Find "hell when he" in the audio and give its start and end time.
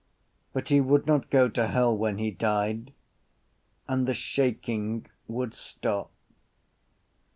1.67-2.31